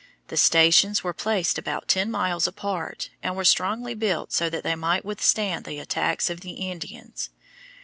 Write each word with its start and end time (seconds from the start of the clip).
The 0.29 0.35
stations 0.37 1.03
were 1.03 1.13
placed 1.13 1.59
about 1.59 1.87
ten 1.87 2.09
miles 2.09 2.47
apart 2.47 3.11
and 3.21 3.35
were 3.35 3.45
strongly 3.45 3.93
built 3.93 4.33
so 4.33 4.49
that 4.49 4.63
they 4.63 4.73
might 4.73 5.05
withstand 5.05 5.63
the 5.63 5.77
attacks 5.77 6.27
of 6.27 6.39
the 6.41 6.53
Indians. 6.53 7.29